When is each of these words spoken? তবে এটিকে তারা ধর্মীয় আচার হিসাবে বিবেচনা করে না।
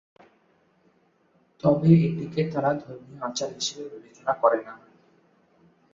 তবে 1.63 1.91
এটিকে 2.05 2.41
তারা 2.53 2.71
ধর্মীয় 2.81 3.19
আচার 3.21 3.49
হিসাবে 3.55 3.85
বিবেচনা 3.93 4.33
করে 4.41 4.59
না। 4.67 4.73